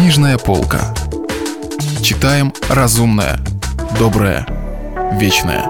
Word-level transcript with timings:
Книжная 0.00 0.38
полка. 0.38 0.94
Читаем 2.02 2.54
разумное, 2.70 3.38
доброе, 3.98 4.46
вечное. 5.20 5.66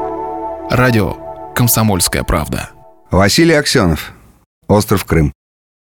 Радио 0.71 1.53
«Комсомольская 1.53 2.23
правда». 2.23 2.71
Василий 3.11 3.55
Аксенов. 3.55 4.13
Остров 4.69 5.05
Крым. 5.05 5.33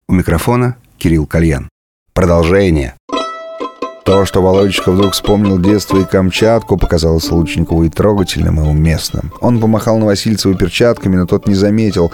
У 0.08 0.14
микрофона 0.14 0.76
Кирилл 0.98 1.28
Кальян. 1.28 1.70
Продолжение. 2.14 2.96
То, 4.04 4.26
что 4.26 4.42
Володечка 4.42 4.92
вдруг 4.92 5.14
вспомнил 5.14 5.60
детство 5.60 5.98
и 6.00 6.06
Камчатку, 6.06 6.76
показалось 6.76 7.30
Лучникову 7.30 7.84
и 7.84 7.90
трогательным, 7.90 8.60
и 8.60 8.68
уместным. 8.68 9.32
Он 9.42 9.60
помахал 9.60 10.00
на 10.00 10.08
Васильцеву 10.08 10.56
перчатками, 10.56 11.18
но 11.18 11.28
тот 11.28 11.48
не 11.48 11.54
заметил. 11.54 12.12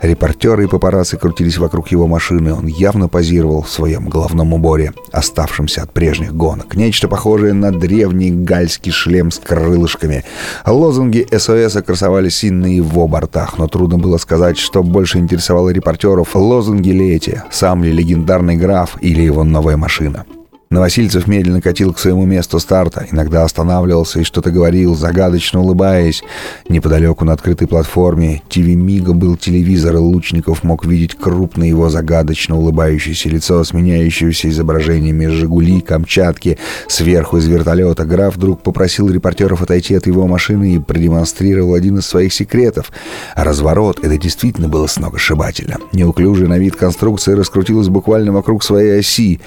Репортеры 0.00 0.64
и 0.64 0.66
папарацци 0.66 1.18
крутились 1.18 1.58
вокруг 1.58 1.88
его 1.88 2.06
машины. 2.06 2.54
Он 2.54 2.66
явно 2.66 3.08
позировал 3.08 3.62
в 3.62 3.70
своем 3.70 4.08
головном 4.08 4.54
уборе, 4.54 4.92
оставшемся 5.12 5.82
от 5.82 5.92
прежних 5.92 6.34
гонок. 6.34 6.74
Нечто 6.74 7.06
похожее 7.06 7.52
на 7.52 7.70
древний 7.70 8.30
гальский 8.30 8.92
шлем 8.92 9.30
с 9.30 9.38
крылышками. 9.38 10.24
Лозунги 10.64 11.26
СОС 11.30 11.74
красовались 11.84 12.44
и 12.44 12.50
на 12.50 12.66
его 12.66 13.08
бортах, 13.08 13.58
но 13.58 13.68
трудно 13.68 13.98
было 13.98 14.16
сказать, 14.16 14.56
что 14.56 14.82
больше 14.82 15.18
интересовало 15.18 15.68
репортеров. 15.68 16.34
Лозунги 16.34 16.90
ли 16.90 17.14
эти, 17.14 17.42
сам 17.50 17.84
ли 17.84 17.92
легендарный 17.92 18.56
граф 18.56 18.96
или 19.02 19.20
его 19.20 19.44
новая 19.44 19.76
машина. 19.76 20.24
Новосильцев 20.68 21.28
медленно 21.28 21.60
катил 21.60 21.92
к 21.94 21.98
своему 22.00 22.24
месту 22.26 22.58
старта, 22.58 23.06
иногда 23.12 23.44
останавливался 23.44 24.20
и 24.20 24.24
что-то 24.24 24.50
говорил, 24.50 24.96
загадочно 24.96 25.60
улыбаясь. 25.60 26.24
Неподалеку 26.68 27.24
на 27.24 27.34
открытой 27.34 27.68
платформе 27.68 28.42
ТВ 28.48 28.58
Мига 28.58 29.12
был 29.12 29.36
телевизор, 29.36 29.94
и 29.94 29.98
Лучников 29.98 30.64
мог 30.64 30.84
видеть 30.84 31.14
крупное 31.14 31.68
его 31.68 31.88
загадочно 31.88 32.56
улыбающееся 32.56 33.28
лицо, 33.28 33.62
сменяющееся 33.62 34.48
изображениями 34.48 35.26
«Жигули», 35.26 35.80
«Камчатки». 35.80 36.58
Сверху 36.88 37.36
из 37.36 37.46
вертолета 37.46 38.04
граф 38.04 38.34
вдруг 38.34 38.62
попросил 38.62 39.08
репортеров 39.08 39.62
отойти 39.62 39.94
от 39.94 40.08
его 40.08 40.26
машины 40.26 40.74
и 40.74 40.78
продемонстрировал 40.80 41.74
один 41.74 41.98
из 41.98 42.06
своих 42.06 42.32
секретов. 42.32 42.90
разворот— 43.36 44.00
это 44.02 44.18
действительно 44.18 44.68
было 44.68 44.88
сногсшибательно. 44.88 45.76
Неуклюжая 45.92 46.48
на 46.48 46.58
вид 46.58 46.74
конструкция 46.74 47.36
раскрутилась 47.36 47.88
буквально 47.88 48.32
вокруг 48.32 48.64
своей 48.64 48.98
оси. 48.98 49.40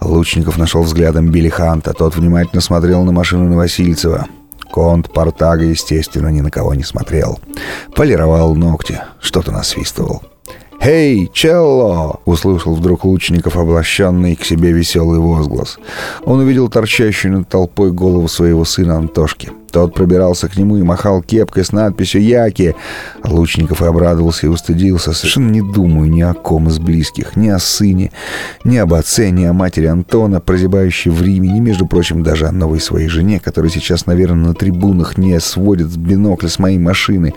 Лучников 0.00 0.58
нашел 0.58 0.82
взглядом 0.82 1.30
Билли 1.30 1.48
Ханта. 1.48 1.92
Тот 1.92 2.16
внимательно 2.16 2.60
смотрел 2.60 3.04
на 3.04 3.12
машину 3.12 3.48
Новосильцева. 3.48 4.26
Конт 4.70 5.12
Портага, 5.12 5.64
естественно, 5.64 6.28
ни 6.28 6.40
на 6.40 6.50
кого 6.50 6.74
не 6.74 6.82
смотрел. 6.82 7.38
Полировал 7.94 8.54
ногти, 8.54 9.00
что-то 9.20 9.52
насвистывал. 9.52 10.22
«Эй, 10.80 11.30
Челло!»— 11.32 12.20
услышал 12.24 12.74
вдруг 12.74 13.04
Лучников 13.04 13.56
облащенный 13.56 14.36
к 14.36 14.44
себе 14.44 14.72
веселый 14.72 15.18
возглас. 15.18 15.78
Он 16.24 16.40
увидел 16.40 16.68
торчащую 16.68 17.38
над 17.38 17.48
толпой 17.48 17.92
голову 17.92 18.28
своего 18.28 18.64
сына 18.64 18.96
Антошки— 18.96 19.50
тот 19.74 19.92
пробирался 19.92 20.48
к 20.48 20.56
нему 20.56 20.76
и 20.76 20.84
махал 20.84 21.20
кепкой 21.20 21.64
с 21.64 21.72
надписью 21.72 22.22
«Яки». 22.22 22.76
Лучников 23.24 23.82
и 23.82 23.86
обрадовался 23.86 24.46
и 24.46 24.48
устыдился. 24.48 25.12
Совершенно 25.12 25.50
не 25.50 25.62
думаю 25.62 26.08
ни 26.08 26.22
о 26.22 26.32
ком 26.32 26.68
из 26.68 26.78
близких, 26.78 27.34
ни 27.34 27.48
о 27.48 27.58
сыне, 27.58 28.12
ни 28.62 28.76
об 28.76 28.94
отце, 28.94 29.30
ни 29.30 29.42
о 29.42 29.52
матери 29.52 29.86
Антона, 29.86 30.40
прозябающей 30.40 31.10
в 31.10 31.20
Риме, 31.20 31.48
ни, 31.48 31.58
между 31.58 31.86
прочим, 31.86 32.22
даже 32.22 32.46
о 32.46 32.52
новой 32.52 32.80
своей 32.80 33.08
жене, 33.08 33.40
которая 33.40 33.68
сейчас, 33.68 34.06
наверное, 34.06 34.46
на 34.46 34.54
трибунах 34.54 35.18
не 35.18 35.40
сводит 35.40 35.90
с 35.90 35.96
бинокля 35.96 36.48
с 36.48 36.60
моей 36.60 36.78
машины. 36.78 37.34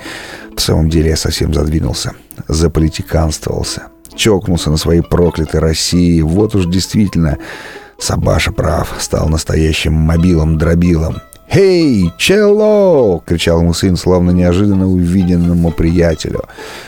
В 0.55 0.61
самом 0.61 0.91
деле 0.91 1.09
я 1.09 1.15
совсем 1.15 1.55
задвинулся, 1.55 2.11
заполитиканствовался, 2.47 3.87
чокнулся 4.15 4.69
на 4.69 4.77
своей 4.77 5.01
проклятой 5.01 5.59
России. 5.59 6.21
Вот 6.21 6.53
уж 6.53 6.67
действительно... 6.67 7.39
Сабаша 7.99 8.51
прав, 8.51 8.93
стал 8.99 9.27
настоящим 9.27 9.93
мобилом-дробилом. 9.93 11.15
«Хей, 11.49 12.11
челло!»— 12.17 13.23
кричал 13.25 13.61
ему 13.61 13.73
сын, 13.73 13.95
словно 13.95 14.31
неожиданно 14.31 14.87
увиденному 14.87 15.71
приятелю. 15.71 16.43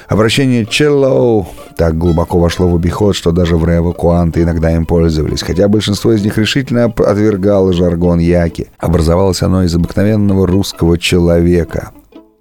Обращение 0.08 0.66
«челло» 0.66 1.48
так 1.78 1.98
глубоко 1.98 2.40
вошло 2.40 2.68
в 2.68 2.76
обиход, 2.76 3.16
что 3.16 3.32
даже 3.32 3.56
в 3.56 3.66
эвакуанты 3.66 4.42
иногда 4.42 4.72
им 4.76 4.86
пользовались, 4.86 5.44
хотя 5.44 5.70
большинство 5.70 6.12
из 6.12 6.24
них 6.24 6.38
решительно 6.38 6.86
отвергало 6.86 7.72
жаргон 7.72 8.20
яки. 8.20 8.68
Образовалось 8.78 9.42
оно 9.42 9.64
из 9.64 9.74
обыкновенного 9.74 10.46
русского 10.46 10.98
человека— 10.98 11.92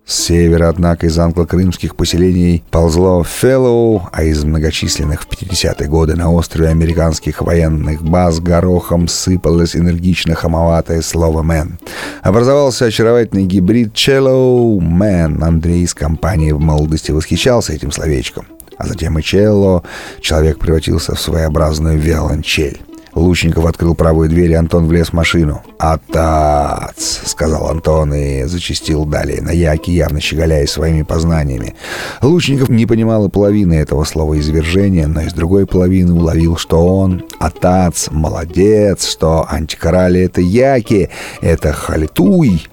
с 0.08 0.24
севера, 0.24 0.70
однако, 0.70 1.06
из 1.06 1.18
англо-крымских 1.18 1.94
поселений 1.94 2.64
ползло 2.70 3.22
Феллоу, 3.22 4.08
а 4.10 4.24
из 4.24 4.42
многочисленных 4.42 5.22
в 5.22 5.28
50-е 5.28 5.86
годы 5.86 6.16
на 6.16 6.32
острове 6.32 6.70
американских 6.70 7.42
военных 7.42 8.02
баз 8.02 8.40
горохом 8.40 9.06
сыпалось 9.06 9.76
энергично 9.76 10.34
хамоватое 10.34 11.02
слово 11.02 11.42
«мэн». 11.42 11.78
Образовался 12.22 12.86
очаровательный 12.86 13.44
гибрид 13.44 13.92
«челлоу 13.92 14.80
мэн». 14.80 15.44
Андрей 15.44 15.82
из 15.82 15.92
компании 15.92 16.52
в 16.52 16.58
молодости 16.58 17.10
восхищался 17.10 17.74
этим 17.74 17.92
словечком. 17.92 18.46
А 18.78 18.86
затем 18.86 19.18
и 19.18 19.22
«челло» 19.22 19.82
человек 20.22 20.58
превратился 20.58 21.14
в 21.14 21.20
своеобразную 21.20 21.98
виолончель. 21.98 22.80
Лучников 23.18 23.66
открыл 23.66 23.94
правую 23.94 24.28
дверь, 24.28 24.52
и 24.52 24.54
Антон 24.54 24.86
влез 24.86 25.08
в 25.08 25.12
машину. 25.12 25.62
«Атац!»— 25.78 27.18
сказал 27.26 27.68
Антон 27.68 28.14
и 28.14 28.44
зачистил 28.44 29.04
далее, 29.04 29.42
на 29.42 29.50
яке, 29.50 29.92
явно 29.92 30.20
щеголяя 30.20 30.66
своими 30.66 31.02
познаниями. 31.02 31.74
Лучников 32.22 32.68
не 32.68 32.86
понимал 32.86 33.26
и 33.26 33.30
половины 33.30 33.74
этого 33.74 34.04
слова 34.04 34.38
извержения, 34.38 35.06
но 35.06 35.22
из 35.22 35.32
другой 35.32 35.66
половины 35.66 36.12
уловил, 36.14 36.56
что 36.56 36.86
он 36.86 37.24
«Атац! 37.38 38.08
Молодец!» 38.10 39.08
что 39.08 39.46
антикорали— 39.48 40.20
это 40.22 40.40
яки, 40.40 41.10
это 41.40 41.72
халитуй, 41.72 42.66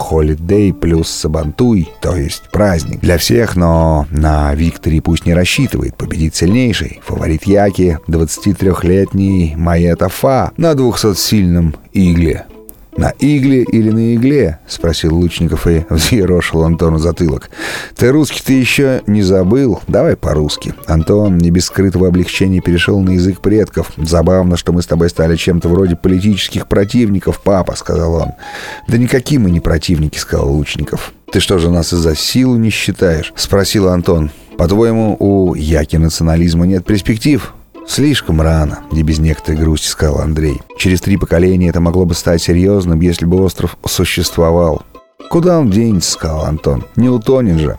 Холидей 0.00 0.72
плюс 0.72 1.08
Сабантуй, 1.08 1.88
то 2.00 2.16
есть 2.16 2.44
праздник. 2.50 3.00
Для 3.00 3.18
всех, 3.18 3.54
но 3.54 4.06
на 4.10 4.52
Викторе 4.54 5.00
пусть 5.00 5.26
не 5.26 5.34
рассчитывает, 5.34 5.96
победит 5.96 6.34
сильнейший. 6.34 7.00
Фаворит 7.04 7.44
Яки, 7.44 7.98
23-летний 8.08 9.54
Майета 9.56 10.08
Фа 10.08 10.52
на 10.56 10.72
200-сильном 10.72 11.76
игле. 11.92 12.46
«На 12.96 13.12
игле 13.18 13.62
или 13.62 13.90
на 13.90 14.14
игле?»— 14.14 14.58
спросил 14.68 15.14
Лучников 15.14 15.66
и 15.66 15.84
взъерошил 15.90 16.64
Антону 16.64 16.98
затылок. 16.98 17.50
«Ты 17.96 18.10
русский-то 18.10 18.52
еще 18.52 19.02
не 19.06 19.22
забыл? 19.22 19.80
Давай 19.86 20.16
по-русски». 20.16 20.74
Антон 20.86 21.38
не 21.38 21.50
без 21.50 21.66
скрытого 21.66 22.08
облегчения 22.08 22.60
перешел 22.60 23.00
на 23.00 23.10
язык 23.10 23.40
предков. 23.40 23.92
«Забавно, 23.96 24.56
что 24.56 24.72
мы 24.72 24.82
с 24.82 24.86
тобой 24.86 25.08
стали 25.08 25.36
чем-то 25.36 25.68
вроде 25.68 25.96
политических 25.96 26.66
противников, 26.66 27.40
папа»,— 27.42 27.74
сказал 27.76 28.14
он. 28.14 28.28
«Да 28.88 28.98
никакие 28.98 29.40
мы 29.40 29.50
не 29.50 29.60
противники»,— 29.60 30.18
сказал 30.18 30.50
Лучников. 30.50 31.12
«Ты 31.32 31.38
что 31.38 31.58
же 31.58 31.70
нас 31.70 31.92
из-за 31.92 32.16
силы 32.16 32.58
не 32.58 32.70
считаешь?»— 32.70 33.32
спросил 33.36 33.88
Антон. 33.88 34.30
«По-твоему, 34.58 35.16
у 35.18 35.54
яки 35.54 35.96
национализма 35.96 36.66
нет 36.66 36.84
перспектив?» 36.84 37.54
«Слишком 37.90 38.40
рано»,— 38.40 38.84
не 38.92 39.02
без 39.02 39.18
некоторой 39.18 39.60
грусти 39.60 39.88
сказал 39.88 40.20
Андрей. 40.20 40.62
«Через 40.78 41.00
три 41.00 41.16
поколения 41.16 41.70
это 41.70 41.80
могло 41.80 42.04
бы 42.04 42.14
стать 42.14 42.40
серьезным, 42.40 43.00
если 43.00 43.24
бы 43.24 43.42
остров 43.42 43.76
существовал». 43.84 44.82
«Куда 45.28 45.58
он 45.58 45.70
денется?»— 45.70 46.12
сказал 46.12 46.44
Антон. 46.44 46.84
«Не 46.94 47.08
утонет 47.08 47.58
же». 47.58 47.78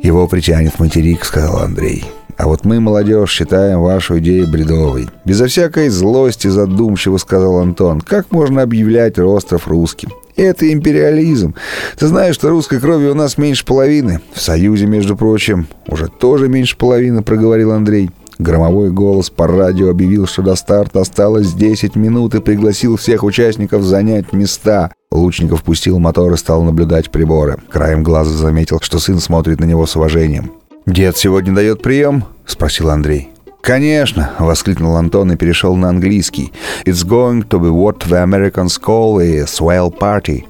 «Его 0.00 0.28
притянет 0.28 0.78
материк»,— 0.78 1.24
сказал 1.24 1.58
Андрей. 1.58 2.04
«А 2.36 2.46
вот 2.46 2.64
мы, 2.64 2.78
молодежь, 2.78 3.32
считаем 3.32 3.80
вашу 3.80 4.20
идею 4.20 4.48
бредовой». 4.48 5.08
«Безо 5.24 5.48
всякой 5.48 5.88
злости 5.88 6.46
задумчиво»,— 6.46 7.16
сказал 7.18 7.58
Антон. 7.58 8.00
«Как 8.00 8.30
можно 8.30 8.62
объявлять 8.62 9.18
остров 9.18 9.66
русским? 9.66 10.10
Это 10.36 10.72
империализм. 10.72 11.56
Ты 11.98 12.06
знаешь, 12.06 12.36
что 12.36 12.50
русской 12.50 12.78
крови 12.78 13.06
у 13.06 13.14
нас 13.14 13.38
меньше 13.38 13.64
половины. 13.64 14.20
В 14.32 14.40
Союзе, 14.40 14.86
между 14.86 15.16
прочим, 15.16 15.66
уже 15.88 16.06
тоже 16.06 16.46
меньше 16.48 16.76
половины, 16.76 17.22
проговорил 17.22 17.72
Андрей. 17.72 18.10
Громовой 18.38 18.90
голос 18.90 19.30
по 19.30 19.46
радио 19.46 19.90
объявил, 19.90 20.26
что 20.26 20.42
до 20.42 20.54
старта 20.56 21.00
осталось 21.00 21.52
10 21.52 21.96
минут 21.96 22.34
и 22.34 22.40
пригласил 22.40 22.96
всех 22.96 23.24
участников 23.24 23.82
занять 23.82 24.32
места. 24.32 24.92
Лучников 25.10 25.62
пустил 25.62 25.98
мотор 25.98 26.32
и 26.32 26.36
стал 26.36 26.62
наблюдать 26.62 27.10
приборы. 27.10 27.56
Краем 27.70 28.02
глаза 28.02 28.36
заметил, 28.36 28.78
что 28.80 28.98
сын 28.98 29.18
смотрит 29.20 29.60
на 29.60 29.64
него 29.64 29.86
с 29.86 29.96
уважением. 29.96 30.52
«Дед 30.86 31.16
сегодня 31.16 31.54
дает 31.54 31.82
прием?»— 31.82 32.24
спросил 32.46 32.90
Андрей. 32.90 33.30
«Конечно!»— 33.60 34.30
воскликнул 34.38 34.94
Антон 34.94 35.32
и 35.32 35.36
перешел 35.36 35.74
на 35.74 35.88
английский. 35.88 36.52
«It's 36.84 37.04
going 37.04 37.48
to 37.48 37.58
be 37.58 37.68
what 37.68 38.06
the 38.08 38.22
Americans 38.22 38.78
call 38.80 39.20
a 39.20 39.44
swell 39.44 39.92
party». 39.92 40.44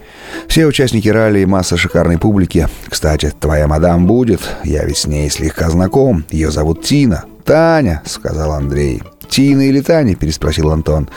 Все 0.49 0.67
участники 0.67 1.09
ралли 1.09 1.41
и 1.41 1.47
масса 1.47 1.79
шикарной 1.79 2.19
публики. 2.19 2.69
Кстати, 2.89 3.33
твоя 3.39 3.67
мадам 3.67 4.07
будет. 4.07 4.41
Я 4.65 4.85
ведь 4.85 4.99
с 4.99 5.07
ней 5.07 5.31
слегка 5.31 5.71
знаком. 5.71 6.25
Ее 6.31 6.51
зовут 6.51 6.83
Тина. 6.83 7.25
«Таня»,— 7.47 8.03
сказал 8.05 8.53
Андрей. 8.53 9.03
«Тина 9.29 9.69
или 9.69 9.81
Таня?»— 9.81 10.15
переспросил 10.17 10.71
Антон. 10.71 11.09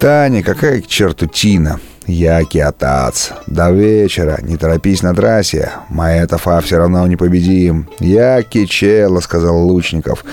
«Таня, 0.00 0.42
какая 0.42 0.80
к 0.80 0.86
черту 0.86 1.26
Тина? 1.26 1.78
Яки 2.06 2.56
отац. 2.56 3.32
До 3.46 3.70
вечера, 3.70 4.38
не 4.42 4.56
торопись 4.56 5.02
на 5.02 5.14
трассе. 5.14 5.72
Маэтофа 5.90 6.60
все 6.62 6.78
равно 6.78 7.06
не 7.06 7.16
победим. 7.16 7.86
Яки 8.00 8.64
чело, 8.64 9.20
сказал 9.20 9.58
Лучников. 9.58 10.24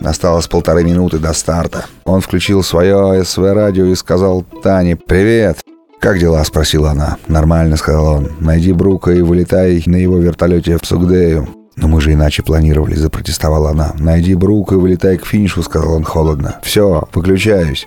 Осталось 0.00 0.46
полторы 0.46 0.84
минуты 0.84 1.18
до 1.18 1.34
старта. 1.34 1.84
Он 2.04 2.22
включил 2.22 2.62
свое 2.62 3.22
СВ-радио 3.24 3.84
и 3.86 3.94
сказал 3.94 4.42
Тане 4.62 4.96
«Привет». 4.96 5.58
«Как 6.00 6.18
дела?»— 6.18 6.42
спросила 6.44 6.92
она. 6.92 7.18
«Нормально»,— 7.26 7.76
сказал 7.78 8.06
он. 8.06 8.30
«Найди 8.40 8.72
Брука 8.72 9.10
и 9.10 9.20
вылетай 9.20 9.82
на 9.84 9.96
его 9.96 10.16
вертолете 10.16 10.78
в 10.78 10.86
Сугдею. 10.86 11.57
«Но 11.80 11.86
мы 11.86 12.00
же 12.00 12.12
иначе 12.12 12.42
планировали»,— 12.42 12.94
запротестовала 12.96 13.70
она. 13.70 13.94
«Найди 13.98 14.34
Брука 14.34 14.74
и 14.74 14.78
вылетай 14.78 15.16
к 15.16 15.24
финишу»,— 15.24 15.62
сказал 15.64 15.94
он 15.94 16.02
холодно. 16.02 16.56
«Все, 16.62 17.08
выключаюсь». 17.14 17.86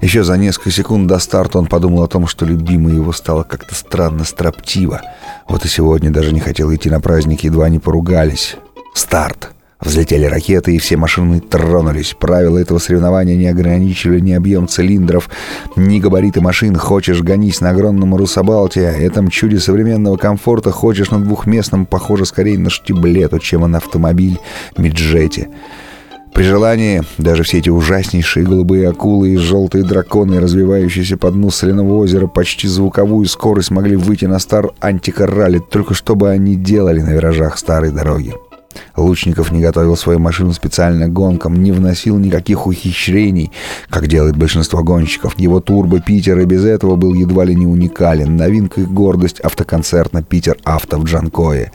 Еще 0.00 0.22
за 0.22 0.36
несколько 0.36 0.70
секунд 0.70 1.08
до 1.08 1.18
старта 1.18 1.58
он 1.58 1.66
подумал 1.66 2.04
о 2.04 2.08
том, 2.08 2.28
что 2.28 2.46
любимая 2.46 2.94
его 2.94 3.12
стала 3.12 3.42
как-то 3.42 3.74
странно 3.74 4.22
строптива. 4.24 5.02
Вот 5.48 5.64
и 5.64 5.68
сегодня 5.68 6.10
даже 6.10 6.32
не 6.32 6.38
хотел 6.38 6.72
идти 6.72 6.88
на 6.88 7.00
праздник, 7.00 7.42
едва 7.42 7.68
не 7.68 7.80
поругались. 7.80 8.56
Старт. 8.94 9.53
Взлетели 9.84 10.24
ракеты, 10.24 10.74
и 10.74 10.78
все 10.78 10.96
машины 10.96 11.40
тронулись. 11.40 12.16
Правила 12.18 12.56
этого 12.56 12.78
соревнования 12.78 13.36
не 13.36 13.46
ограничивали 13.46 14.18
ни 14.18 14.32
объем 14.32 14.66
цилиндров, 14.66 15.28
ни 15.76 16.00
габариты 16.00 16.40
машин. 16.40 16.74
Хочешь, 16.76 17.20
гонись 17.20 17.60
на 17.60 17.70
огромном 17.70 18.16
Русабалте, 18.16 18.80
этом 18.80 19.28
чуде 19.28 19.58
современного 19.58 20.16
комфорта. 20.16 20.70
Хочешь 20.70 21.10
на 21.10 21.20
двухместном, 21.20 21.84
похоже 21.84 22.24
скорее 22.24 22.58
на 22.58 22.70
штиблету, 22.70 23.38
чем 23.38 23.70
на 23.70 23.76
автомобиль 23.76 24.38
Миджете. 24.78 25.50
При 26.32 26.42
желании 26.42 27.02
даже 27.18 27.44
все 27.44 27.58
эти 27.58 27.68
ужаснейшие 27.68 28.44
голубые 28.44 28.88
акулы 28.88 29.34
и 29.34 29.36
желтые 29.36 29.84
драконы, 29.84 30.40
развивающиеся 30.40 31.16
по 31.18 31.30
дну 31.30 31.50
соляного 31.50 31.98
озера, 31.98 32.26
почти 32.26 32.66
звуковую 32.66 33.26
скорость 33.26 33.70
могли 33.70 33.96
выйти 33.96 34.24
на 34.24 34.38
стар 34.38 34.70
антикоррали, 34.80 35.58
только 35.58 35.94
чтобы 35.94 36.30
они 36.30 36.56
делали 36.56 37.02
на 37.02 37.10
виражах 37.10 37.56
старой 37.58 37.92
дороги. 37.92 38.34
Лучников 38.96 39.50
не 39.50 39.60
готовил 39.60 39.96
свою 39.96 40.18
машину 40.18 40.52
специально 40.52 41.06
к 41.06 41.12
гонкам, 41.12 41.62
не 41.62 41.72
вносил 41.72 42.18
никаких 42.18 42.66
ухищрений, 42.66 43.50
как 43.88 44.06
делает 44.06 44.36
большинство 44.36 44.82
гонщиков. 44.82 45.38
Его 45.38 45.60
турбо 45.60 46.00
Питер 46.00 46.38
и 46.40 46.44
без 46.44 46.64
этого 46.64 46.96
был 46.96 47.14
едва 47.14 47.44
ли 47.44 47.54
не 47.54 47.66
уникален. 47.66 48.36
Новинка 48.36 48.80
и 48.80 48.84
гордость 48.84 49.40
автоконцерна 49.40 50.22
«Питер 50.22 50.56
Авто» 50.64 50.98
в 50.98 51.04
Джанкое. 51.04 51.72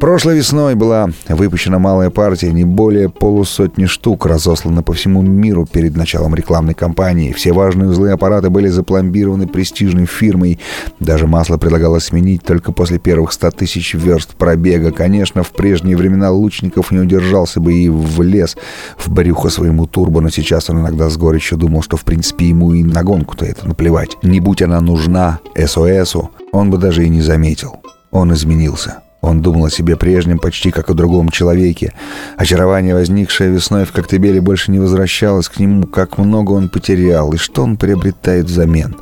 Прошлой 0.00 0.36
весной 0.36 0.74
была 0.74 1.08
выпущена 1.28 1.78
малая 1.78 2.10
партия, 2.10 2.52
не 2.52 2.64
более 2.64 3.08
полусотни 3.08 3.86
штук, 3.86 4.26
разослана 4.26 4.82
по 4.82 4.92
всему 4.92 5.22
миру 5.22 5.66
перед 5.66 5.96
началом 5.96 6.34
рекламной 6.34 6.74
кампании. 6.74 7.32
Все 7.32 7.52
важные 7.52 7.88
узлы 7.88 8.10
аппарата 8.10 8.50
были 8.50 8.68
запломбированы 8.68 9.46
престижной 9.46 10.06
фирмой. 10.06 10.58
Даже 11.00 11.26
масло 11.26 11.56
предлагалось 11.56 12.06
сменить 12.06 12.42
только 12.42 12.72
после 12.72 12.98
первых 12.98 13.32
100 13.32 13.52
тысяч 13.52 13.94
верст 13.94 14.34
пробега. 14.34 14.90
Конечно, 14.90 15.42
в 15.42 15.52
прежние 15.52 15.96
времена 15.96 16.30
Лучников 16.30 16.90
не 16.90 16.98
удержался 16.98 17.60
бы 17.60 17.72
и 17.72 17.88
влез 17.88 18.56
в 18.98 19.10
брюхо 19.10 19.48
своему 19.48 19.86
турбо, 19.86 20.20
но 20.20 20.28
сейчас 20.28 20.68
он 20.68 20.80
иногда 20.80 21.08
с 21.08 21.16
горечью 21.16 21.56
думал, 21.56 21.82
что 21.82 21.96
в 21.96 22.04
принципе 22.04 22.48
ему 22.48 22.74
и 22.74 22.82
на 22.82 23.04
гонку-то 23.04 23.46
это 23.46 23.66
наплевать. 23.66 24.18
Не 24.22 24.40
будь 24.40 24.60
она 24.60 24.80
нужна 24.80 25.38
СОСу, 25.56 26.30
он 26.52 26.70
бы 26.70 26.78
даже 26.78 27.04
и 27.04 27.08
не 27.08 27.22
заметил. 27.22 27.76
Он 28.10 28.32
изменился. 28.32 29.03
Он 29.24 29.40
думал 29.40 29.66
о 29.66 29.70
себе 29.70 29.96
прежнем, 29.96 30.38
почти 30.38 30.70
как 30.70 30.90
о 30.90 30.94
другом 30.94 31.30
человеке. 31.30 31.94
Очарование, 32.36 32.94
возникшее 32.94 33.50
весной 33.50 33.86
в 33.86 33.92
Коктебеле, 33.92 34.40
больше 34.40 34.70
не 34.70 34.78
возвращалось 34.78 35.48
к 35.48 35.58
нему, 35.58 35.86
как 35.86 36.18
много 36.18 36.52
он 36.52 36.68
потерял, 36.68 37.32
и 37.32 37.38
что 37.38 37.62
он 37.62 37.76
приобретает 37.76 38.44
взамен. 38.46 38.96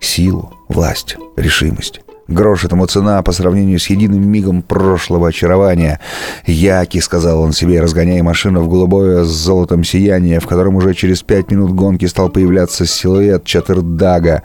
Силу, 0.00 0.52
власть, 0.68 1.16
решимость. 1.36 2.05
Грош 2.28 2.64
этому 2.64 2.86
цена 2.86 3.22
по 3.22 3.30
сравнению 3.30 3.78
с 3.78 3.86
единым 3.86 4.28
мигом 4.28 4.62
прошлого 4.62 5.28
очарования. 5.28 6.00
«Яки»,— 6.44 6.98
сказал 7.00 7.40
он 7.40 7.52
себе, 7.52 7.80
разгоняя 7.80 8.22
машину 8.22 8.62
в 8.62 8.68
голубое 8.68 9.22
с 9.24 9.28
золотом 9.28 9.84
сияние, 9.84 10.40
в 10.40 10.46
котором 10.46 10.74
уже 10.74 10.92
через 10.94 11.22
пять 11.22 11.50
минут 11.52 11.72
гонки 11.72 12.04
стал 12.06 12.28
появляться 12.28 12.84
силуэт 12.84 13.44
Чатырдага. 13.44 14.42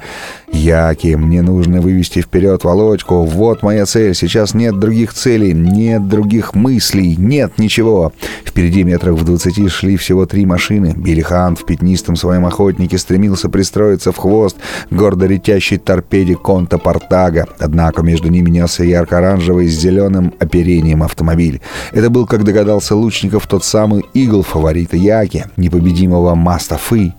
«Яки, 0.51 1.16
мне 1.16 1.42
нужно 1.42 1.81
вывести 1.81 2.22
вперед 2.22 2.63
Володьку. 2.63 3.24
Вот 3.24 3.63
моя 3.63 3.86
цель. 3.86 4.13
Сейчас 4.13 4.54
нет 4.54 4.77
других 4.77 5.13
целей, 5.13 5.54
нет 5.54 6.07
других 6.07 6.54
мыслей, 6.54 7.16
нет 7.18 7.57
ничего». 7.57 8.13
Впереди 8.45 8.84
метрах 8.84 9.16
в 9.16 9.24
двадцати 9.24 9.69
шли 9.69 9.95
всего 9.95 10.25
три 10.25 10.45
машины. 10.45 10.94
Билихан 10.95 11.56
в 11.56 11.66
пятнистом 11.66 12.16
своем 12.16 12.45
охотнике 12.45 12.98
стремился 12.98 13.50
пристроиться 13.50 14.12
в 14.12 14.18
хвост 14.18 14.57
гордо 14.92 15.25
летящей 15.25 15.77
торпеде 15.77 16.36
Конта 16.36 16.77
Портага. 16.77 17.48
Однако 17.71 18.01
между 18.01 18.27
ними 18.27 18.50
несся 18.50 18.83
ярко-оранжевый 18.83 19.69
с 19.69 19.79
зеленым 19.79 20.33
оперением 20.39 21.03
автомобиль. 21.03 21.62
Это 21.94 22.09
был, 22.09 22.25
как 22.25 22.44
догадался 22.44 22.97
Лучников, 22.97 23.47
тот 23.47 23.63
самый 23.63 24.03
игл 24.13 24.44
фаворита 24.44 24.97
Яки, 24.97 25.45
непобедимого 25.56 26.35
Мастафы. 26.35 27.13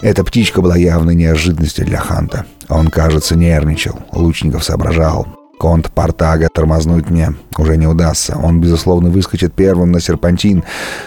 Эта 0.00 0.24
птичка 0.24 0.62
была 0.62 0.74
явной 0.74 1.14
неожиданностью 1.14 1.84
для 1.84 1.98
Ханта. 1.98 2.46
Он, 2.70 2.88
кажется, 2.88 3.36
нервничал. 3.36 3.98
Лучников 4.12 4.64
соображал. 4.64 5.26
Конт 5.58 5.90
Портага 5.90 6.48
тормознуть 6.50 7.10
мне 7.10 7.34
уже 7.58 7.76
не 7.76 7.86
удастся. 7.86 8.38
Он, 8.42 8.58
безусловно, 8.58 9.10
выскочит 9.10 9.52
первым 9.52 9.92
на 9.92 10.00
серпантин. 10.00 10.64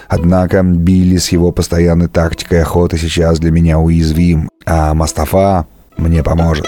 Однако 0.07 0.61
Билли 0.61 1.17
с 1.17 1.29
его 1.29 1.51
постоянной 1.51 2.09
тактикой 2.09 2.61
охоты 2.61 2.99
сейчас 2.99 3.39
для 3.39 3.49
меня 3.49 3.79
уязвим, 3.79 4.51
а 4.67 4.93
Мастафа 4.93 5.65
мне 5.97 6.21
поможет. 6.21 6.67